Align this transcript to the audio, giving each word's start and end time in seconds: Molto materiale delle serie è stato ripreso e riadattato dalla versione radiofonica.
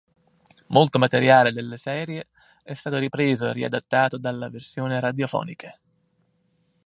Molto 0.69 0.97
materiale 0.97 1.51
delle 1.51 1.77
serie 1.77 2.29
è 2.63 2.73
stato 2.73 2.97
ripreso 2.97 3.47
e 3.49 3.53
riadattato 3.53 4.17
dalla 4.17 4.49
versione 4.49 4.99
radiofonica. 4.99 5.79